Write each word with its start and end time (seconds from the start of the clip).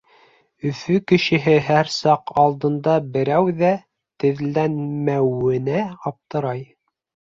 Өфө 0.69 0.95
кешеһе 1.11 1.53
һәр 1.67 1.91
саҡ 1.95 2.33
алдында 2.45 2.95
берәү 3.17 3.53
ҙә 3.61 3.71
теҙләнмәүенә 4.25 5.87
аптырай. 6.13 6.69